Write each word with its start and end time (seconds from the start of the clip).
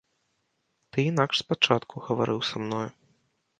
Ты 0.95 1.05
інакш 1.09 1.35
спачатку 1.45 2.03
гаварыў 2.09 2.43
са 2.51 2.55
мною. 2.67 2.83